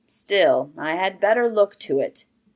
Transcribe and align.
Still, 0.07 0.71
I 0.79 0.95
had 0.95 1.19
better 1.19 1.47
look 1.47 1.75
to 1.75 1.99
it. 1.99 2.25